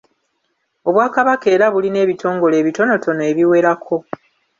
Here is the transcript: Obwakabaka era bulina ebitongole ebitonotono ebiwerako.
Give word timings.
Obwakabaka 0.87 1.47
era 1.55 1.65
bulina 1.73 1.99
ebitongole 2.05 2.55
ebitonotono 2.61 3.21
ebiwerako. 3.31 3.95